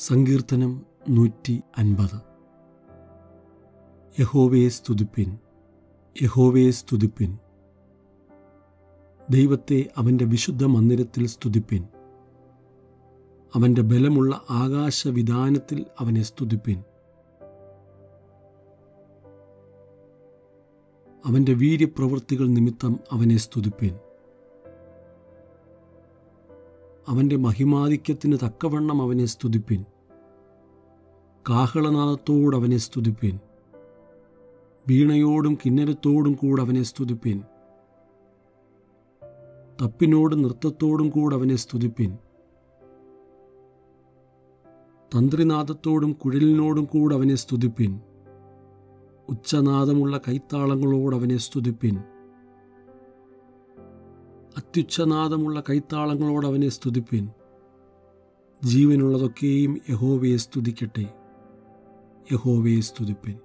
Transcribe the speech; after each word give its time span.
സങ്കീർത്തനം 0.00 0.86
നൂറ്റി 1.08 1.62
അൻപത് 1.78 2.20
യഹോവയെ 4.20 4.68
സ്തുതിപ്പിൻ 4.68 5.38
യഹോവയെ 6.22 6.70
സ്തുതിപ്പിൻ. 6.70 7.38
ദൈവത്തെ 9.30 9.90
അവന്റെ 9.96 10.24
വിശുദ്ധ 10.24 10.64
മന്ദിരത്തിൽ 10.64 11.26
സ്തുതിപ്പിൻ. 11.26 11.88
അവന്റെ 13.54 13.82
ബലമുള്ള 13.82 14.42
ആകാശവിധാനത്തിൽ 14.50 15.86
അവനെ 16.00 16.22
സ്തുതിപ്പിൻ. 16.22 16.84
അവന്റെ 21.26 21.52
വീര്യപ്രവൃത്തികൾ 21.52 22.48
നിമിത്തം 22.48 23.00
അവനെ 23.12 23.36
സ്തുതിപ്പിൻ. 23.36 23.98
അവന്റെ 27.08 27.36
മഹിമാധിക്യത്തിന് 27.36 28.38
തക്കവണ്ണം 28.44 29.02
അവനെ 29.02 29.24
സ്തുതിപ്പിൻ. 29.24 29.84
കാഹളനാദത്തോട് 31.48 32.56
അവനെ 32.56 32.76
സ്തുതിപ്പിൻ. 32.76 33.38
വീണയോടും 34.88 35.58
കിന്നരത്തോടും 35.66 36.32
കൂടെ 36.32 36.62
അവനെ 36.62 36.82
സ്തുതിപ്പിൻ. 36.82 37.42
തപ്പിനോടും 39.82 40.42
നൃത്തത്തോടും 40.42 41.10
കൂടെ 41.10 41.36
അവനെ 41.36 41.56
സ്തുതിപ്പിൻ. 41.56 42.16
തന്ത്രിനാദത്തോടും 45.14 46.12
കുഴലിനോടും 46.12 46.84
കൂടെ 46.84 47.14
അവനെ 47.14 47.34
സ്തുതിപ്പിൻ. 47.34 48.00
ഉച്ചനാദമുള്ള 49.28 50.20
കൈത്താളങ്ങളോട് 50.28 51.16
അവനെ 51.16 51.36
സ്തുതിപ്പിൻ. 51.36 51.98
അത്യുച്ഛനാദമുള്ള 54.56 55.62
കൈത്താളങ്ങളോട് 55.70 56.46
അവനെ 56.46 56.68
സ്തുതിപ്പിൻ. 56.68 57.28
ജീവനുള്ളതൊക്കെയും 58.64 59.80
യഹോവയെ 59.90 60.36
സ്തുതിക്കട്ടെ. 60.36 61.06
യഹോവയെ 62.32 62.80
സ്തുതിപ്പിൻ. 62.80 63.38